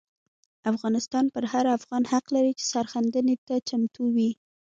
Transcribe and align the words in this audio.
افغانستان 0.71 1.25
پر 1.33 1.43
هر 1.53 1.65
افغان 1.77 2.03
حق 2.11 2.25
لري 2.35 2.53
چې 2.59 2.63
سرښندنې 2.73 3.35
ته 3.47 3.55
چمتو 3.69 4.03
وي. 4.15 4.31